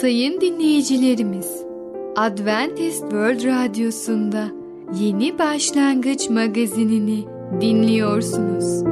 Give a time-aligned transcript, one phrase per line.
[0.00, 1.64] Sayın dinleyicilerimiz,
[2.16, 4.48] Adventist World Radyosu'nda
[5.00, 7.24] Yeni Başlangıç magazinini
[7.60, 8.82] dinliyorsunuz.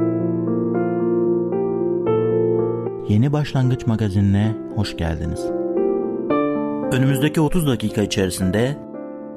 [3.09, 5.45] Yeni Başlangıç magazinine hoş geldiniz.
[6.91, 8.77] Önümüzdeki 30 dakika içerisinde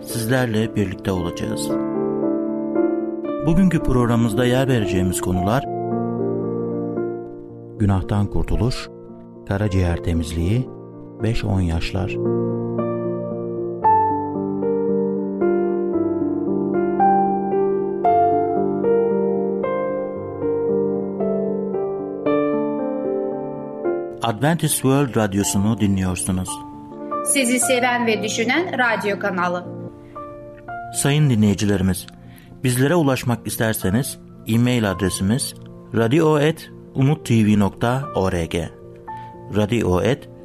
[0.00, 1.68] sizlerle birlikte olacağız.
[3.46, 5.64] Bugünkü programımızda yer vereceğimiz konular
[7.79, 8.89] Günahtan kurtuluş,
[9.48, 10.68] karaciğer temizliği,
[11.23, 12.16] 5-10 yaşlar.
[24.23, 26.48] Adventist World Radyosu'nu dinliyorsunuz.
[27.27, 29.65] Sizi seven ve düşünen radyo kanalı.
[30.95, 32.07] Sayın dinleyicilerimiz,
[32.65, 35.54] bizlere ulaşmak isterseniz e-mail adresimiz
[35.95, 38.54] radio.umutv.org
[39.57, 40.31] radio.umutv.org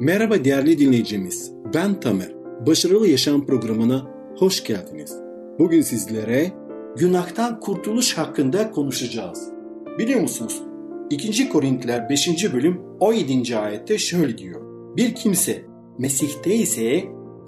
[0.00, 1.52] Merhaba değerli dinleyicimiz.
[1.74, 2.32] Ben Tamer.
[2.66, 5.16] Başarılı Yaşam programına hoş geldiniz.
[5.58, 6.52] Bugün sizlere
[6.96, 9.48] günahtan kurtuluş hakkında konuşacağız.
[9.98, 10.62] Biliyor musunuz?
[11.10, 11.48] 2.
[11.48, 12.52] Korintiler 5.
[12.52, 13.56] bölüm 17.
[13.56, 14.60] ayette şöyle diyor.
[14.96, 15.64] Bir kimse
[15.98, 17.04] Mesih'te ise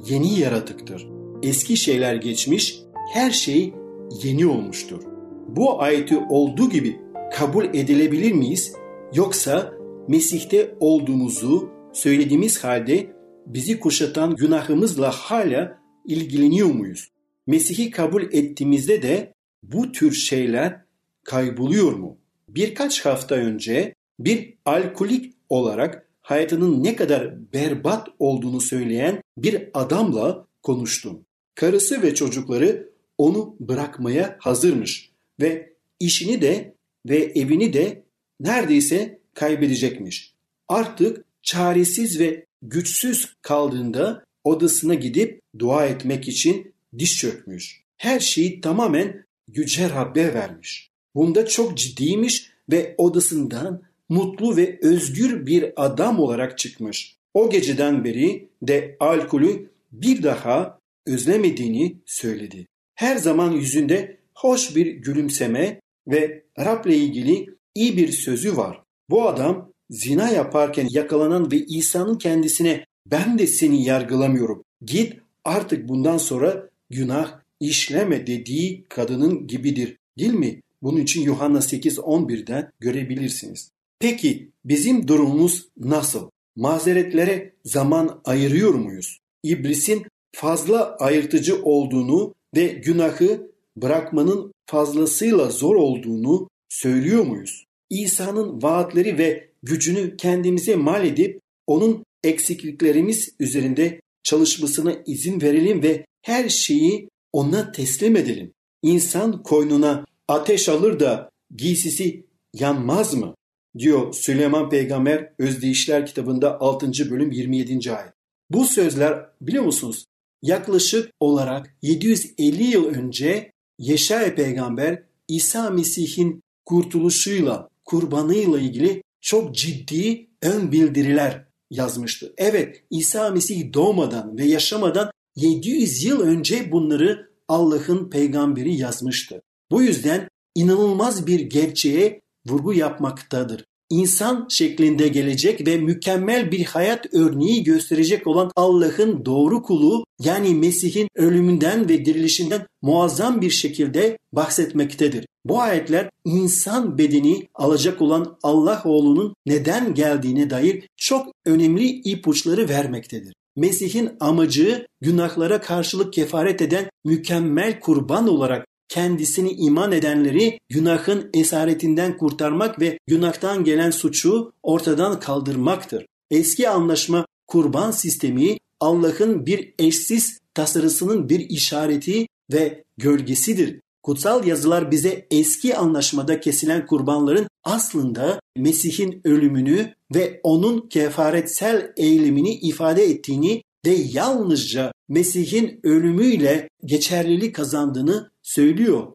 [0.09, 1.09] yeni yaratıktır.
[1.43, 2.81] Eski şeyler geçmiş,
[3.13, 3.75] her şey
[4.23, 5.03] yeni olmuştur.
[5.49, 7.01] Bu ayeti olduğu gibi
[7.35, 8.73] kabul edilebilir miyiz?
[9.15, 9.73] Yoksa
[10.09, 13.13] Mesih'te olduğumuzu söylediğimiz halde
[13.47, 17.09] bizi kuşatan günahımızla hala ilgileniyor muyuz?
[17.47, 20.81] Mesih'i kabul ettiğimizde de bu tür şeyler
[21.25, 22.19] kayboluyor mu?
[22.49, 31.25] Birkaç hafta önce bir alkolik olarak hayatının ne kadar berbat olduğunu söyleyen bir adamla konuştum.
[31.55, 35.11] Karısı ve çocukları onu bırakmaya hazırmış
[35.41, 36.75] ve işini de
[37.09, 38.05] ve evini de
[38.41, 40.35] neredeyse kaybedecekmiş.
[40.69, 47.83] Artık çaresiz ve güçsüz kaldığında odasına gidip dua etmek için diş çökmüş.
[47.97, 50.91] Her şeyi tamamen Yüce Rab'be vermiş.
[51.15, 57.17] Bunda çok ciddiymiş ve odasından mutlu ve özgür bir adam olarak çıkmış.
[57.35, 62.67] O geceden beri de alkolü bir daha özlemediğini söyledi.
[62.95, 68.83] Her zaman yüzünde hoş bir gülümseme ve Rab'le ilgili iyi bir sözü var.
[69.11, 74.65] Bu adam zina yaparken yakalanan ve İsa'nın kendisine ben de seni yargılamıyorum.
[74.83, 75.15] Git
[75.45, 79.97] artık bundan sonra günah işleme dediği kadının gibidir.
[80.19, 80.63] Değil mi?
[80.83, 83.71] Bunun için Yuhanna 8.11'den görebilirsiniz.
[83.99, 86.31] Peki bizim durumumuz nasıl?
[86.57, 89.19] Mazeretlere zaman ayırıyor muyuz?
[89.43, 97.65] İblisin fazla ayırtıcı olduğunu ve günahı bırakmanın fazlasıyla zor olduğunu söylüyor muyuz?
[97.91, 106.49] İsa'nın vaatleri ve gücünü kendimize mal edip onun eksikliklerimiz üzerinde çalışmasına izin verelim ve her
[106.49, 108.53] şeyi ona teslim edelim.
[108.83, 113.35] İnsan koynuna ateş alır da giysisi yanmaz mı?
[113.79, 117.11] diyor Süleyman Peygamber Özdeyişler kitabında 6.
[117.11, 117.93] bölüm 27.
[117.93, 118.13] ayet.
[118.51, 120.05] Bu sözler biliyor musunuz?
[120.43, 130.73] Yaklaşık olarak 750 yıl önce Yeşaya peygamber İsa Mesih'in kurtuluşuyla, kurbanıyla ilgili çok ciddi ön
[130.73, 132.35] bildiriler yazmıştı.
[132.39, 139.43] Evet İsa Mesih doğmadan ve yaşamadan 700 yıl önce bunları Allah'ın peygamberi yazmıştı.
[139.71, 143.65] Bu yüzden inanılmaz bir gerçeğe vurgu yapmaktadır.
[143.91, 151.09] İnsan şeklinde gelecek ve mükemmel bir hayat örneği gösterecek olan Allah'ın doğru kulu yani Mesih'in
[151.15, 155.27] ölümünden ve dirilişinden muazzam bir şekilde bahsetmektedir.
[155.45, 163.35] Bu ayetler insan bedeni alacak olan Allah oğlunun neden geldiğine dair çok önemli ipuçları vermektedir.
[163.57, 172.81] Mesih'in amacı günahlara karşılık kefaret eden mükemmel kurban olarak kendisini iman edenleri günahın esaretinden kurtarmak
[172.81, 176.07] ve günahtan gelen suçu ortadan kaldırmaktır.
[176.31, 183.81] Eski anlaşma kurban sistemi Allah'ın bir eşsiz tasarısının bir işareti ve gölgesidir.
[184.03, 193.05] Kutsal yazılar bize eski anlaşmada kesilen kurbanların aslında Mesih'in ölümünü ve onun kefaretsel eylemini ifade
[193.05, 199.07] ettiğini ve yalnızca Mesih'in ölümüyle geçerlilik kazandığını söylüyor.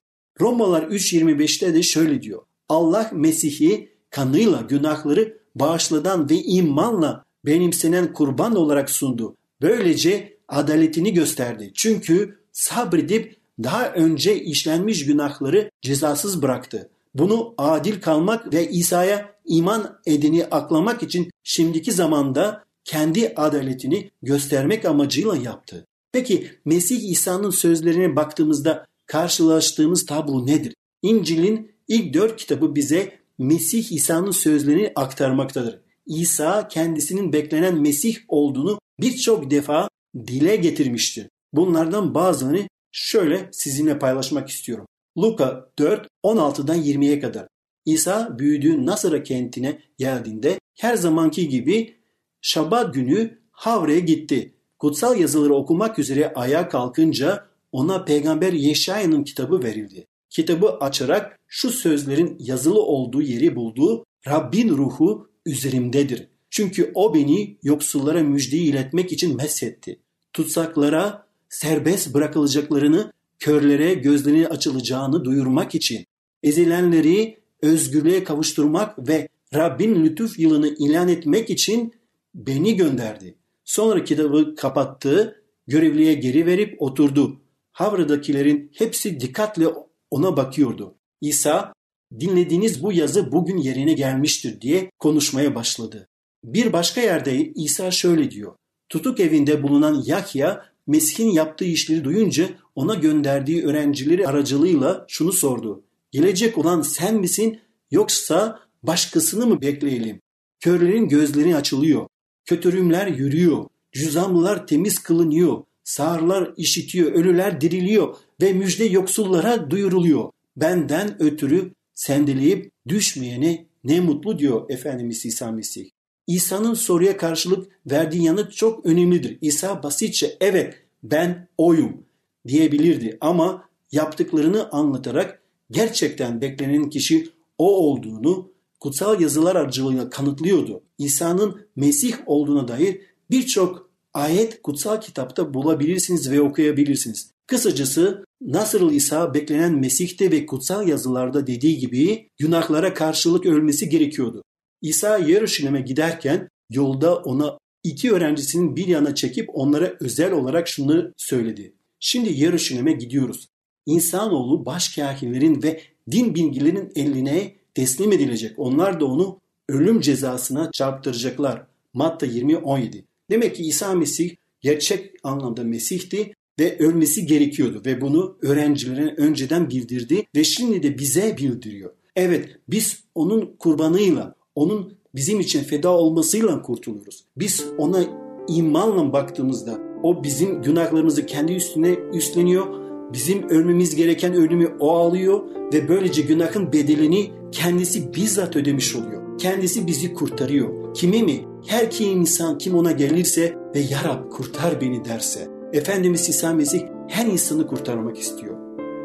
[0.42, 2.42] Romalar 3.25'te de şöyle diyor.
[2.70, 9.36] Allah Mesih'i kanıyla günahları bağışladan ve imanla benimsenen kurban olarak sundu.
[9.62, 11.72] Böylece adaletini gösterdi.
[11.74, 16.90] Çünkü sabredip daha önce işlenmiş günahları cezasız bıraktı.
[17.16, 25.36] Bunu adil kalmak ve İsa'ya iman edini aklamak için şimdiki zamanda kendi adaletini göstermek amacıyla
[25.36, 25.88] yaptı.
[26.12, 30.74] Peki Mesih İsa'nın sözlerine baktığımızda karşılaştığımız tablo nedir?
[31.02, 35.80] İncil'in ilk dört kitabı bize Mesih İsa'nın sözlerini aktarmaktadır.
[36.06, 39.88] İsa kendisinin beklenen Mesih olduğunu birçok defa
[40.28, 41.28] dile getirmiştir.
[41.54, 44.86] Bunlardan bazılarını şöyle sizinle paylaşmak istiyorum.
[45.18, 47.48] Luka 4, 16'dan 20'ye kadar.
[47.86, 51.96] İsa büyüdüğü Nasır'a kentine geldiğinde her zamanki gibi
[52.42, 54.56] Şabat günü Havre'ye gitti.
[54.80, 60.08] Kutsal yazıları okumak üzere ayağa kalkınca ona peygamber Yeşaya'nın kitabı verildi.
[60.30, 66.28] Kitabı açarak şu sözlerin yazılı olduğu yeri bulduğu Rabbin ruhu üzerimdedir.
[66.50, 70.00] Çünkü o beni yoksullara müjdeyi iletmek için meshetti.
[70.34, 76.06] Tutsaklara serbest bırakılacaklarını, körlere gözlerinin açılacağını duyurmak için,
[76.44, 81.94] ezilenleri özgürlüğe kavuşturmak ve Rabbin lütuf yılını ilan etmek için
[82.36, 83.36] beni gönderdi.
[83.64, 87.41] Sonra kitabı kapattı, görevliye geri verip oturdu.
[87.72, 89.68] Havra'dakilerin hepsi dikkatle
[90.12, 90.96] ona bakıyordu.
[91.22, 91.74] İsa,
[92.20, 96.08] dinlediğiniz bu yazı bugün yerine gelmiştir diye konuşmaya başladı.
[96.44, 98.56] Bir başka yerde İsa şöyle diyor.
[98.90, 105.84] Tutuk evinde bulunan Yahya, Mesih'in yaptığı işleri duyunca ona gönderdiği öğrencileri aracılığıyla şunu sordu.
[106.12, 107.60] Gelecek olan sen misin
[107.92, 110.22] yoksa başkasını mı bekleyelim?
[110.60, 112.08] Körlerin gözleri açılıyor.
[112.46, 113.66] Kötürümler yürüyor.
[113.92, 115.64] Cüzamlılar temiz kılınıyor.
[115.92, 120.30] Sağırlar işitiyor, ölüler diriliyor ve müjde yoksullara duyuruluyor.
[120.58, 125.90] Benden ötürü sendeleyip düşmeyene ne mutlu diyor Efendimiz İsa Mesih.
[126.28, 129.38] İsa'nın soruya karşılık verdiği yanıt çok önemlidir.
[129.42, 130.74] İsa basitçe evet
[131.04, 132.04] ben oyum
[132.48, 135.42] diyebilirdi ama yaptıklarını anlatarak
[135.72, 140.84] gerçekten beklenen kişi o olduğunu kutsal yazılar aracılığıyla kanıtlıyordu.
[140.98, 143.02] İsa'nın Mesih olduğuna dair
[143.32, 147.32] birçok ayet kutsal kitapta bulabilirsiniz ve okuyabilirsiniz.
[147.48, 154.44] Kısacası Nasırlı İsa beklenen Mesih'te ve kutsal yazılarda dediği gibi günahlara karşılık ölmesi gerekiyordu.
[154.82, 161.74] İsa Yeruşalim'e giderken yolda ona iki öğrencisinin bir yana çekip onlara özel olarak şunları söyledi.
[162.00, 163.48] Şimdi Yeruşalim'e gidiyoruz.
[163.86, 165.82] İnsanoğlu başkahinlerin ve
[166.12, 168.60] din bilgilerinin eline teslim edilecek.
[168.60, 171.66] Onlar da onu ölüm cezasına çarptıracaklar.
[171.94, 173.04] Matta 20-17.
[173.32, 180.26] Demek ki İsa Mesih gerçek anlamda Mesih'ti ve ölmesi gerekiyordu ve bunu öğrencilerine önceden bildirdi
[180.36, 181.92] ve şimdi de bize bildiriyor.
[182.16, 187.26] Evet biz onun kurbanıyla, onun bizim için feda olmasıyla kurtuluyoruz.
[187.38, 188.04] Biz ona
[188.48, 192.82] imanla baktığımızda o bizim günahlarımızı kendi üstüne üstleniyor.
[193.14, 195.44] Bizim ölmemiz gereken ölümü o alıyor
[195.74, 199.38] ve böylece günahın bedelini kendisi bizzat ödemiş oluyor.
[199.38, 200.94] Kendisi bizi kurtarıyor.
[200.94, 201.51] Kimi mi?
[201.68, 205.48] Her ki insan kim ona gelirse ve Ya Rab kurtar beni derse.
[205.74, 208.58] Efendimiz İsa Mesih her insanı kurtarmak istiyor.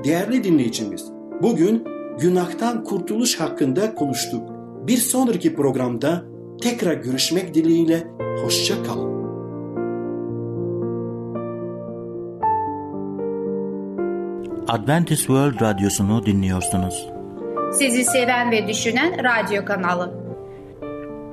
[0.05, 1.05] Değerli dinleyicimiz,
[1.43, 1.85] bugün
[2.21, 4.51] günahtan kurtuluş hakkında konuştuk.
[4.87, 6.25] Bir sonraki programda
[6.63, 8.07] tekrar görüşmek dileğiyle
[8.43, 9.17] hoşça kalın.
[14.69, 17.09] Adventist World Radyosu'nu dinliyorsunuz.
[17.73, 20.26] Sizi seven ve düşünen radyo kanalı.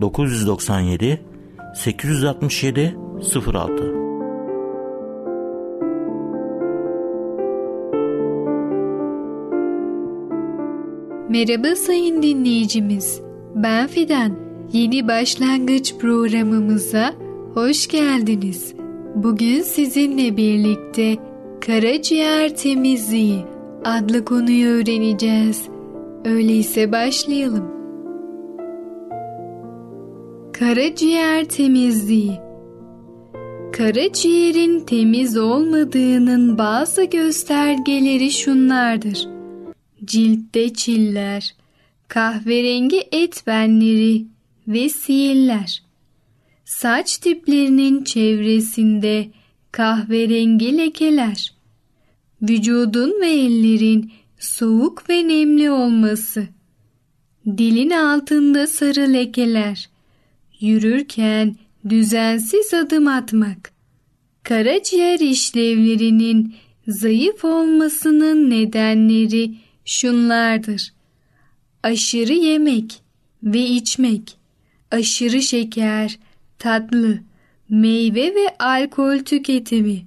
[0.00, 1.20] 997
[1.74, 2.96] 867
[3.54, 4.04] 06
[11.28, 13.20] Merhaba sayın dinleyicimiz.
[13.54, 14.32] Ben Fidan.
[14.72, 17.14] Yeni başlangıç programımıza
[17.54, 18.74] hoş geldiniz.
[19.14, 21.16] Bugün sizinle birlikte
[21.66, 23.44] karaciğer temizliği
[23.84, 25.68] adlı konuyu öğreneceğiz.
[26.24, 27.73] Öyleyse başlayalım.
[30.58, 32.40] Karaciğer temizliği
[33.72, 39.28] Karaciğerin temiz olmadığının bazı göstergeleri şunlardır.
[40.04, 41.54] Ciltte çiller,
[42.08, 44.26] kahverengi et benleri
[44.68, 45.82] ve siyiller.
[46.64, 49.28] Saç tiplerinin çevresinde
[49.72, 51.54] kahverengi lekeler.
[52.42, 56.46] Vücudun ve ellerin soğuk ve nemli olması.
[57.46, 59.93] Dilin altında sarı lekeler.
[60.64, 61.56] Yürürken
[61.88, 63.72] düzensiz adım atmak.
[64.42, 66.54] Karaciğer işlevlerinin
[66.88, 69.54] zayıf olmasının nedenleri
[69.84, 70.92] şunlardır.
[71.82, 73.02] Aşırı yemek
[73.42, 74.36] ve içmek,
[74.90, 76.18] aşırı şeker,
[76.58, 77.18] tatlı,
[77.68, 80.02] meyve ve alkol tüketimi,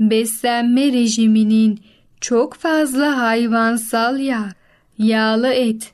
[0.00, 1.80] beslenme rejiminin
[2.20, 4.52] çok fazla hayvansal yağ,
[4.98, 5.92] yağlı et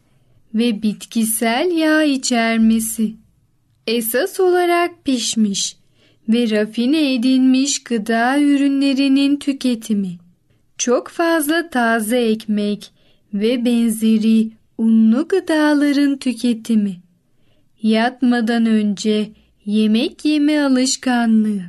[0.55, 3.15] ve bitkisel yağ içermesi,
[3.89, 5.77] esas olarak pişmiş
[6.29, 10.19] ve rafine edilmiş gıda ürünlerinin tüketimi,
[10.79, 12.93] çok fazla taze ekmek
[13.35, 16.97] ve benzeri unlu gıdaların tüketimi,
[17.83, 19.31] yatmadan önce
[19.65, 21.63] yemek yeme alışkanlığı.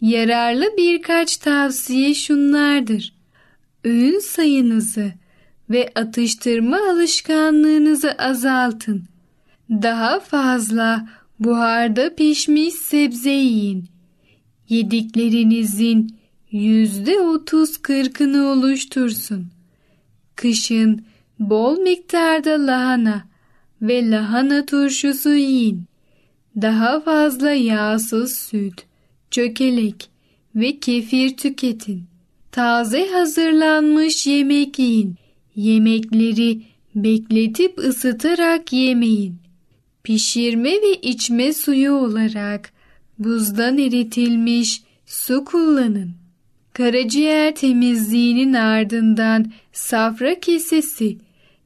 [0.00, 3.14] Yararlı birkaç tavsiye şunlardır.
[3.84, 5.12] Öğün sayınızı
[5.70, 9.04] ve atıştırma alışkanlığınızı azaltın.
[9.70, 11.08] Daha fazla
[11.40, 13.84] buharda pişmiş sebze yiyin.
[14.68, 16.16] Yediklerinizin
[16.50, 19.46] yüzde otuz kırkını oluştursun.
[20.36, 21.04] Kışın
[21.38, 23.24] bol miktarda lahana
[23.82, 25.84] ve lahana turşusu yiyin.
[26.62, 28.84] Daha fazla yağsız süt,
[29.30, 30.10] çökelek
[30.54, 32.04] ve kefir tüketin.
[32.52, 35.14] Taze hazırlanmış yemek yiyin.
[35.56, 36.62] Yemekleri
[36.94, 39.45] bekletip ısıtarak yemeyin.
[40.06, 42.72] Pişirme ve içme suyu olarak
[43.18, 46.10] buzdan eritilmiş su kullanın.
[46.72, 51.18] Karaciğer temizliğinin ardından safra kesesi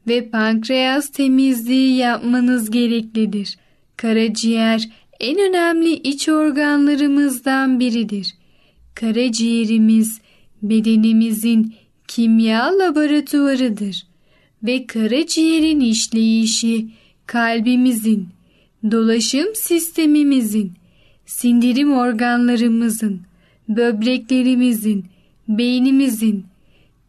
[0.06, 3.58] ve pankreas temizliği yapmanız gereklidir.
[3.96, 4.88] Karaciğer
[5.20, 8.34] en önemli iç organlarımızdan biridir.
[8.94, 10.20] Karaciğerimiz
[10.62, 11.74] bedenimizin
[12.08, 14.06] kimya laboratuvarıdır
[14.62, 16.99] ve karaciğerin işleyişi
[17.30, 18.28] kalbimizin,
[18.90, 20.72] dolaşım sistemimizin,
[21.26, 23.20] sindirim organlarımızın,
[23.68, 25.04] böbreklerimizin,
[25.48, 26.44] beynimizin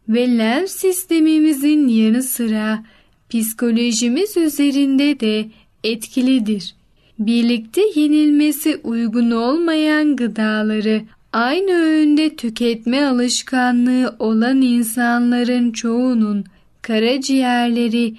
[0.08, 2.84] ve lenf sistemimizin yanı sıra
[3.30, 5.48] psikolojimiz üzerinde de
[5.84, 6.74] etkilidir.
[7.18, 11.02] Birlikte yenilmesi uygun olmayan gıdaları
[11.32, 16.44] aynı öğünde tüketme alışkanlığı olan insanların çoğunun
[16.82, 18.14] karaciğerleri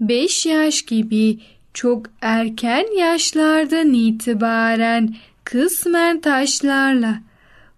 [0.00, 1.38] 5 yaş gibi
[1.74, 5.14] çok erken yaşlardan itibaren
[5.44, 7.18] kısmen taşlarla,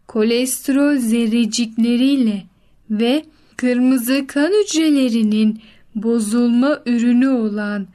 [0.08, 2.42] kolesterol zerrecikleriyle
[2.90, 3.24] ve
[3.56, 5.60] kırmızı kan hücrelerinin
[5.94, 7.86] bozulma ürünü olan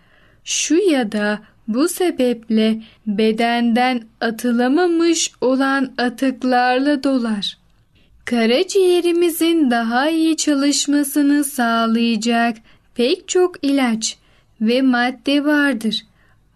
[0.44, 7.58] şu ya da bu sebeple bedenden atılamamış olan atıklarla dolar.
[8.26, 12.58] Karaciğerimizin daha iyi çalışmasını sağlayacak
[12.96, 14.18] pek çok ilaç
[14.62, 16.06] ve madde vardır.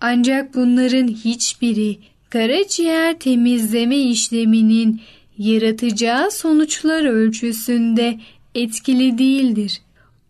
[0.01, 1.97] Ancak bunların hiçbiri
[2.29, 5.01] karaciğer temizleme işleminin
[5.37, 8.19] yaratacağı sonuçlar ölçüsünde
[8.55, 9.81] etkili değildir.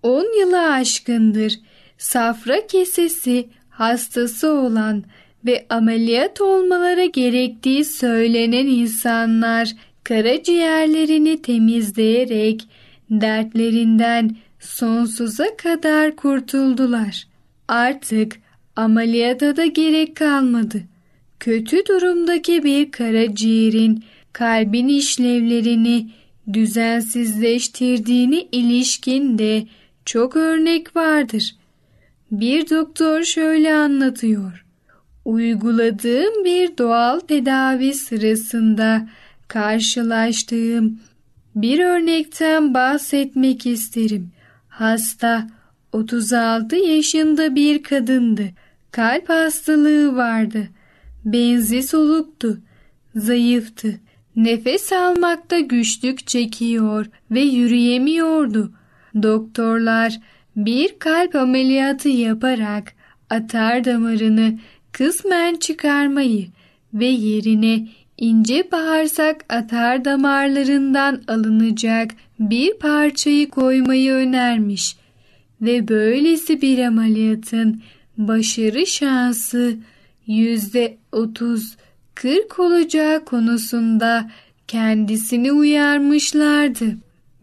[0.03, 1.59] 10 yılı aşkındır
[1.97, 5.03] safra kesesi hastası olan
[5.45, 9.69] ve ameliyat olmaları gerektiği söylenen insanlar
[10.03, 12.67] karaciğerlerini temizleyerek
[13.09, 17.27] dertlerinden sonsuza kadar kurtuldular.
[17.67, 18.39] Artık
[18.75, 20.81] ameliyata da gerek kalmadı.
[21.39, 26.09] Kötü durumdaki bir karaciğerin kalbin işlevlerini
[26.53, 29.67] düzensizleştirdiğini ilişkin de
[30.05, 31.55] çok örnek vardır.
[32.31, 34.65] Bir doktor şöyle anlatıyor.
[35.25, 39.09] Uyguladığım bir doğal tedavi sırasında
[39.47, 40.99] karşılaştığım
[41.55, 44.31] bir örnekten bahsetmek isterim.
[44.79, 45.47] Hasta
[45.91, 48.43] 36 yaşında bir kadındı.
[48.91, 50.67] Kalp hastalığı vardı.
[51.25, 52.61] Benzi soluktu.
[53.15, 53.99] Zayıftı.
[54.35, 58.73] Nefes almakta güçlük çekiyor ve yürüyemiyordu.
[59.23, 60.19] Doktorlar
[60.55, 62.93] bir kalp ameliyatı yaparak
[63.29, 64.59] atar damarını
[64.91, 66.47] kısmen çıkarmayı
[66.93, 67.87] ve yerine
[68.19, 74.95] ince bağırsak atar damarlarından alınacak bir parçayı koymayı önermiş
[75.61, 77.81] ve böylesi bir ameliyatın
[78.17, 79.75] başarı şansı
[80.27, 81.75] yüzde otuz
[82.15, 84.31] kırk olacağı konusunda
[84.67, 86.85] kendisini uyarmışlardı.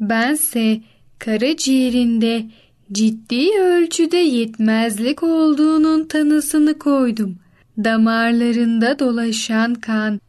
[0.01, 0.81] Bense
[1.19, 2.45] karaciğerinde
[2.93, 7.37] ciddi ölçüde yetmezlik olduğunun tanısını koydum.
[7.85, 10.21] Damarlarında dolaşan kan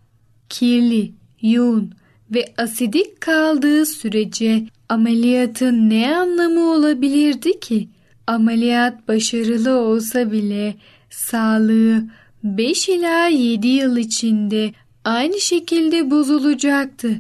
[0.50, 1.12] kirli,
[1.42, 1.92] yoğun
[2.32, 7.90] ve asidik kaldığı sürece ameliyatın ne anlamı olabilirdi ki?
[8.28, 10.76] Ameliyat başarılı olsa bile
[11.10, 12.04] sağlığı
[12.44, 14.72] 5 ila 7 yıl içinde
[15.04, 17.12] aynı şekilde bozulacaktı.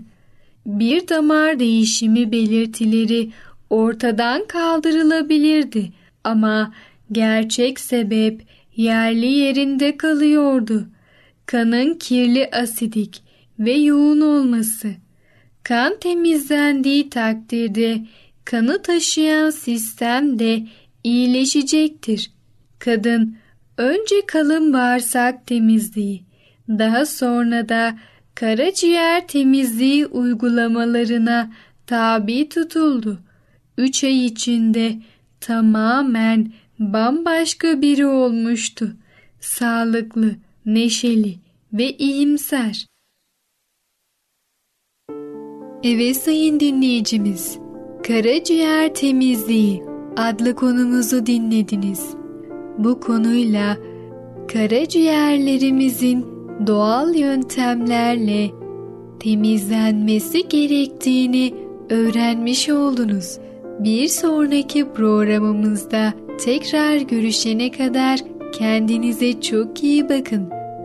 [0.65, 3.29] Bir damar değişimi belirtileri
[3.69, 5.91] ortadan kaldırılabilirdi
[6.23, 6.73] ama
[7.11, 8.41] gerçek sebep
[8.75, 10.87] yerli yerinde kalıyordu.
[11.47, 13.23] Kanın kirli asidik
[13.59, 14.91] ve yoğun olması.
[15.63, 18.01] Kan temizlendiği takdirde
[18.45, 20.63] kanı taşıyan sistem de
[21.03, 22.31] iyileşecektir.
[22.79, 23.37] Kadın
[23.77, 26.23] önce kalın bağırsak temizliği,
[26.69, 27.97] daha sonra da
[28.35, 31.51] karaciğer temizliği uygulamalarına
[31.85, 33.19] tabi tutuldu.
[33.77, 34.99] Üç ay içinde
[35.39, 38.95] tamamen bambaşka biri olmuştu.
[39.39, 40.35] Sağlıklı,
[40.67, 41.35] neşeli
[41.73, 42.87] ve iyimser.
[45.83, 47.57] Evet sayın dinleyicimiz,
[48.07, 49.83] Karaciğer Temizliği
[50.17, 52.15] adlı konumuzu dinlediniz.
[52.77, 53.77] Bu konuyla
[54.53, 56.25] karaciğerlerimizin
[56.67, 58.49] doğal yöntemlerle
[59.19, 61.53] temizlenmesi gerektiğini
[61.89, 63.37] öğrenmiş oldunuz.
[63.79, 66.13] Bir sonraki programımızda
[66.45, 68.19] tekrar görüşene kadar
[68.53, 70.56] kendinize çok iyi bakın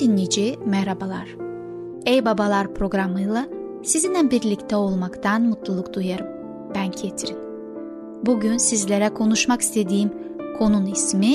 [0.00, 1.28] dinleyici merhabalar.
[2.06, 3.46] Ey Babalar programıyla
[3.82, 6.26] sizinle birlikte olmaktan mutluluk duyarım.
[6.74, 7.38] Ben Ketrin.
[8.26, 10.12] Bugün sizlere konuşmak istediğim
[10.58, 11.34] konunun ismi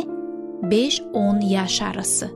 [0.62, 2.30] 5-10 yaş arası.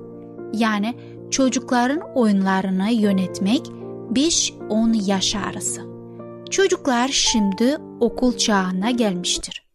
[0.53, 0.95] Yani
[1.31, 3.65] çocukların oyunlarını yönetmek
[4.13, 5.81] 5-10 yaş arası.
[6.49, 9.65] Çocuklar şimdi okul çağına gelmiştir.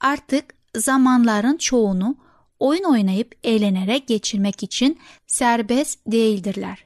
[0.00, 0.44] Artık
[0.76, 2.16] zamanların çoğunu
[2.60, 6.84] oyun oynayıp eğlenerek geçirmek için serbest değildirler.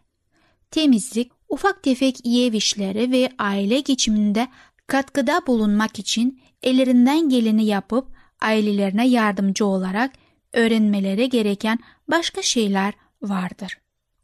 [0.70, 4.48] Temizlik, ufak tefek ev işleri ve aile geçiminde
[4.86, 8.08] katkıda bulunmak için ellerinden geleni yapıp
[8.40, 10.12] ailelerine yardımcı olarak
[10.52, 13.78] öğrenmeleri gereken başka şeyler vardır.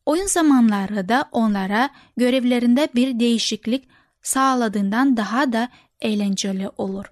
[0.07, 3.89] Oyun zamanları da onlara görevlerinde bir değişiklik
[4.23, 5.69] sağladığından daha da
[6.01, 7.05] eğlenceli olur.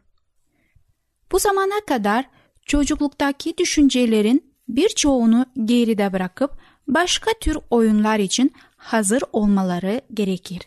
[1.33, 2.25] Bu zamana kadar
[2.67, 10.63] çocukluktaki düşüncelerin birçoğunu geride bırakıp başka tür oyunlar için hazır olmaları gerekir.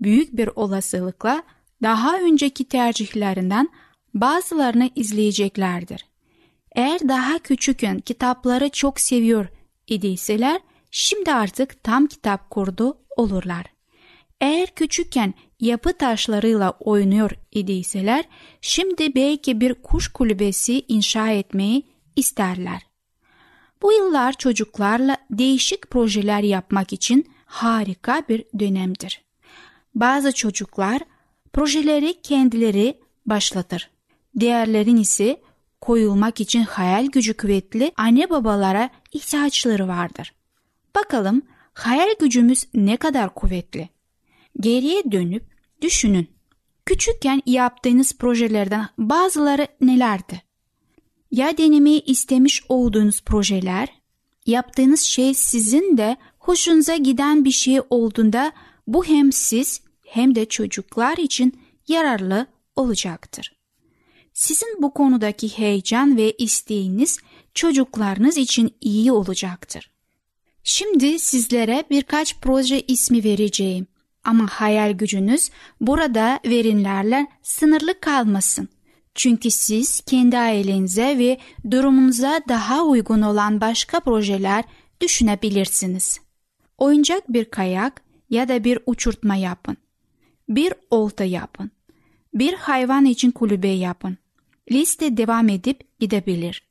[0.00, 1.42] Büyük bir olasılıkla
[1.82, 3.68] daha önceki tercihlerinden
[4.14, 6.06] bazılarını izleyeceklerdir.
[6.72, 9.46] Eğer daha küçükken kitapları çok seviyor
[9.86, 13.66] idiyseler şimdi artık tam kitap kurdu olurlar.
[14.42, 18.24] Eğer küçükken yapı taşlarıyla oynuyor idiyseler
[18.60, 22.82] şimdi belki bir kuş kulübesi inşa etmeyi isterler.
[23.82, 29.24] Bu yıllar çocuklarla değişik projeler yapmak için harika bir dönemdir.
[29.94, 31.02] Bazı çocuklar
[31.52, 33.90] projeleri kendileri başlatır.
[34.40, 35.40] Diğerlerin ise
[35.80, 40.34] koyulmak için hayal gücü kuvvetli anne babalara ihtiyaçları vardır.
[40.96, 41.42] Bakalım
[41.74, 43.88] hayal gücümüz ne kadar kuvvetli?
[44.60, 45.44] Geriye dönüp
[45.80, 46.28] düşünün.
[46.86, 50.42] Küçükken yaptığınız projelerden bazıları nelerdi?
[51.30, 53.88] Ya denemeyi istemiş olduğunuz projeler,
[54.46, 58.52] yaptığınız şey sizin de hoşunuza giden bir şey olduğunda
[58.86, 63.56] bu hem siz hem de çocuklar için yararlı olacaktır.
[64.32, 67.18] Sizin bu konudaki heyecan ve isteğiniz
[67.54, 69.90] çocuklarınız için iyi olacaktır.
[70.64, 73.86] Şimdi sizlere birkaç proje ismi vereceğim.
[74.24, 78.68] Ama hayal gücünüz burada verimlerle sınırlı kalmasın.
[79.14, 81.38] Çünkü siz kendi ailenize ve
[81.70, 84.64] durumunuza daha uygun olan başka projeler
[85.00, 86.20] düşünebilirsiniz.
[86.78, 89.76] Oyuncak bir kayak ya da bir uçurtma yapın.
[90.48, 91.70] Bir olta yapın.
[92.34, 94.18] Bir hayvan için kulübe yapın.
[94.72, 96.62] Liste devam edip gidebilir.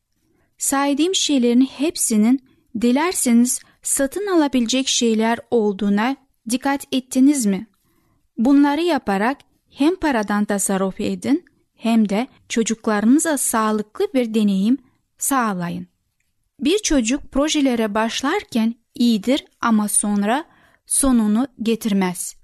[0.58, 2.40] Saydığım şeylerin hepsinin
[2.82, 6.16] dilerseniz satın alabilecek şeyler olduğuna
[6.50, 7.68] dikkat ettiniz mi?
[8.38, 9.38] Bunları yaparak
[9.70, 14.78] hem paradan tasarruf edin hem de çocuklarınıza sağlıklı bir deneyim
[15.18, 15.88] sağlayın.
[16.60, 20.46] Bir çocuk projelere başlarken iyidir ama sonra
[20.86, 22.36] sonunu getirmez.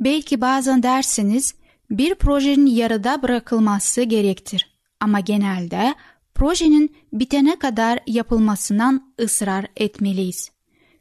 [0.00, 1.54] Belki bazen dersiniz
[1.90, 4.74] bir projenin yarıda bırakılması gerektir.
[5.00, 5.94] Ama genelde
[6.34, 10.50] projenin bitene kadar yapılmasından ısrar etmeliyiz.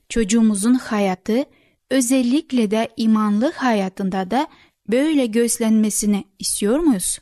[0.09, 1.45] Çocuğumuzun hayatı
[1.93, 4.47] özellikle de imanlı hayatında da
[4.91, 7.19] böyle gözlenmesini istiyor muyuz?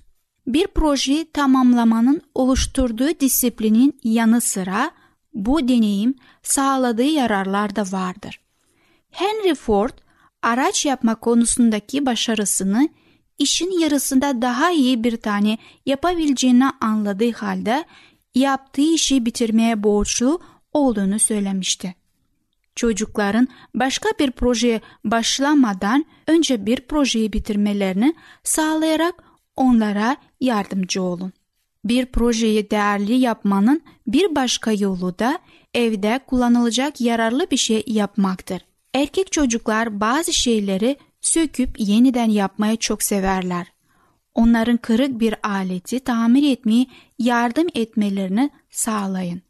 [0.48, 4.92] Bir projeyi tamamlamanın oluşturduğu disiplinin yanı sıra
[5.34, 8.40] bu deneyim sağladığı yararlar da vardır.
[9.12, 9.94] Henry Ford
[10.42, 12.90] araç yapma konusundaki başarısını
[13.38, 17.86] işin yarısında daha iyi bir tane yapabileceğini anladığı halde
[18.36, 20.42] yaptığı işi bitirmeye borçlu
[20.74, 22.01] olduğunu söylemişti.
[22.76, 29.24] Çocukların başka bir projeye başlamadan önce bir projeyi bitirmelerini sağlayarak
[29.56, 31.34] onlara yardımcı olun.
[31.86, 35.40] Bir projeyi değerli yapmanın bir başka yolu da
[35.74, 38.62] evde kullanılacak yararlı bir şey yapmaktır.
[38.94, 43.68] Erkek çocuklar bazı şeyleri söküp yeniden yapmayı çok severler.
[44.36, 46.88] Onların kırık bir aleti tamir etmeyi
[47.20, 49.42] yardım etmelerini sağlayın.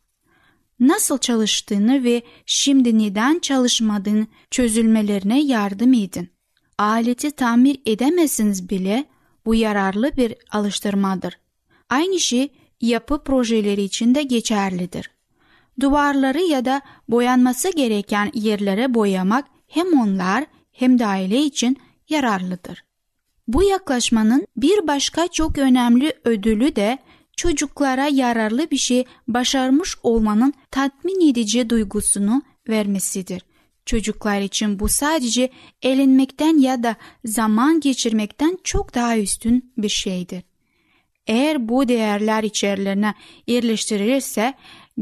[0.81, 6.29] Nasıl çalıştığını ve şimdi neden çalışmadığını çözülmelerine yardım edin.
[6.77, 9.05] Aleti tamir edemezsiniz bile
[9.45, 11.39] bu yararlı bir alıştırmadır.
[11.89, 12.49] Aynı şey
[12.81, 15.11] yapı projeleri için de geçerlidir.
[15.79, 21.77] Duvarları ya da boyanması gereken yerlere boyamak hem onlar hem de aile için
[22.09, 22.83] yararlıdır.
[23.47, 26.97] Bu yaklaşmanın bir başka çok önemli ödülü de
[27.37, 33.41] çocuklara yararlı bir şey başarmış olmanın tatmin edici duygusunu vermesidir.
[33.85, 35.49] Çocuklar için bu sadece
[35.81, 40.43] eğlenmekten ya da zaman geçirmekten çok daha üstün bir şeydir.
[41.27, 43.13] Eğer bu değerler içerilerine
[43.47, 44.53] yerleştirilirse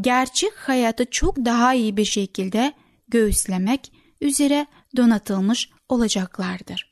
[0.01, 2.73] gerçek hayatı çok daha iyi bir şekilde
[3.07, 4.65] göğüslemek üzere
[4.97, 6.88] donatılmış olacaklardır.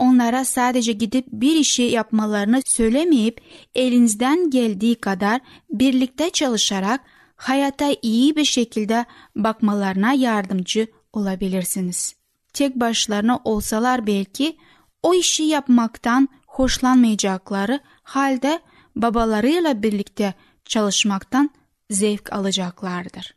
[0.00, 3.40] Onlara sadece gidip bir işi yapmalarını söylemeyip
[3.74, 7.00] elinizden geldiği kadar birlikte çalışarak
[7.36, 9.04] hayata iyi bir şekilde
[9.36, 12.14] bakmalarına yardımcı olabilirsiniz.
[12.52, 14.56] Tek başlarına olsalar belki
[15.02, 18.60] o işi yapmaktan hoşlanmayacakları halde
[18.96, 20.34] babalarıyla birlikte
[20.64, 21.50] çalışmaktan
[21.90, 23.34] zevk alacaklardır.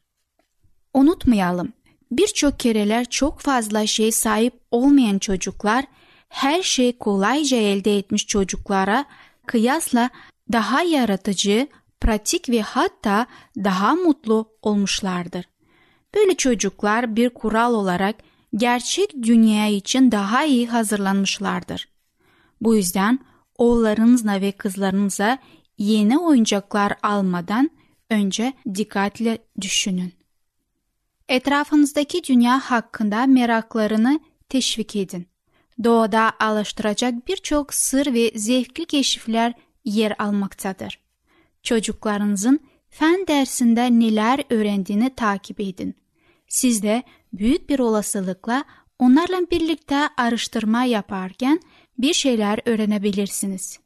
[0.93, 1.73] Unutmayalım,
[2.11, 5.85] birçok kereler çok fazla şey sahip olmayan çocuklar
[6.33, 9.05] her şeyi kolayca elde etmiş çocuklara
[9.45, 10.09] kıyasla
[10.51, 11.67] daha yaratıcı,
[12.01, 15.45] pratik ve hatta daha mutlu olmuşlardır.
[16.15, 18.15] Böyle çocuklar bir kural olarak
[18.55, 21.87] gerçek dünya için daha iyi hazırlanmışlardır.
[22.61, 23.19] Bu yüzden
[23.57, 25.37] oğullarınızla ve kızlarınıza
[25.77, 27.69] yeni oyuncaklar almadan
[28.09, 30.13] önce dikkatle düşünün.
[31.29, 34.19] Etrafınızdaki dünya hakkında meraklarını
[34.49, 35.32] teşvik edin.
[35.83, 39.53] Doğada alıştıracak birçok sır ve zevkli keşifler
[39.85, 40.99] yer almaktadır.
[41.63, 42.59] Çocuklarınızın
[42.89, 45.95] fen dersinde neler öğrendiğini takip edin.
[46.47, 48.63] Siz de büyük bir olasılıkla
[48.99, 51.59] onlarla birlikte araştırma yaparken
[51.97, 53.79] bir şeyler öğrenebilirsiniz.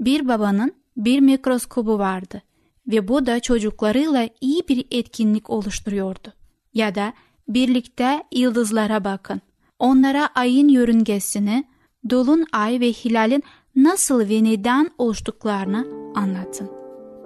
[0.00, 2.42] Bir babanın bir mikroskobu vardı
[2.86, 6.32] ve bu da çocuklarıyla iyi bir etkinlik oluşturuyordu.
[6.74, 7.12] Ya da
[7.48, 9.40] birlikte yıldızlara bakın.
[9.78, 11.64] Onlara ayın yörüngesini,
[12.10, 13.42] dolun ay ve hilalin
[13.76, 16.70] nasıl ve neden oluştuklarını anlatın.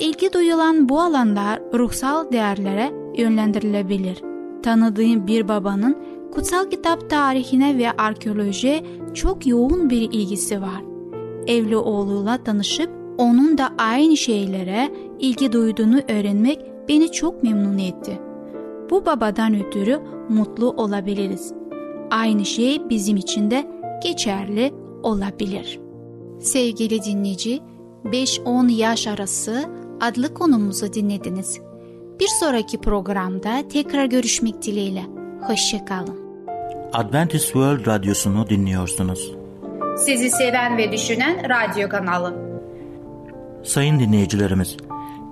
[0.00, 4.22] İlgi duyulan bu alanlar ruhsal değerlere yönlendirilebilir.
[4.62, 5.96] Tanıdığım bir babanın
[6.32, 8.84] kutsal kitap tarihine ve arkeolojiye
[9.14, 10.82] çok yoğun bir ilgisi var.
[11.46, 16.58] Evli oğluyla tanışıp onun da aynı şeylere ilgi duyduğunu öğrenmek
[16.88, 18.20] beni çok memnun etti.
[18.90, 21.57] Bu babadan ötürü mutlu olabiliriz.
[22.10, 23.66] Aynı şey bizim için de
[24.02, 25.80] geçerli olabilir.
[26.40, 27.60] Sevgili dinleyici,
[28.04, 29.64] 5-10 yaş arası
[30.00, 31.60] adlı konumuzu dinlediniz.
[32.20, 35.02] Bir sonraki programda tekrar görüşmek dileğiyle.
[35.42, 36.18] Hoşçakalın.
[36.92, 39.32] Adventist World Radyosu'nu dinliyorsunuz.
[39.98, 42.34] Sizi seven ve düşünen radyo kanalı.
[43.64, 44.76] Sayın dinleyicilerimiz,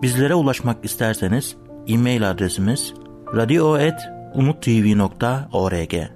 [0.03, 1.57] bizlere ulaşmak isterseniz
[1.89, 2.95] e-mail adresimiz
[3.35, 6.16] radio.umutv.org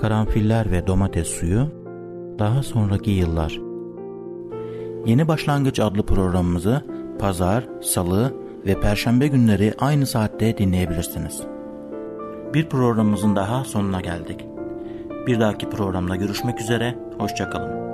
[0.00, 1.68] karanfiller ve domates suyu,
[2.38, 3.60] daha sonraki yıllar.
[5.06, 6.84] Yeni Başlangıç adlı programımızı
[7.18, 8.34] pazar, salı
[8.66, 11.42] ve perşembe günleri aynı saatte dinleyebilirsiniz.
[12.54, 14.46] Bir programımızın daha sonuna geldik.
[15.26, 17.89] Bir dahaki programda görüşmek üzere, hoşçakalın.